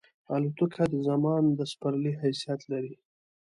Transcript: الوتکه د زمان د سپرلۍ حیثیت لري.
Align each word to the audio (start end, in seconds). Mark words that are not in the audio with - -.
الوتکه 0.35 0.83
د 0.93 0.95
زمان 1.09 1.43
د 1.57 1.59
سپرلۍ 1.71 2.13
حیثیت 2.23 2.61
لري. 2.71 2.95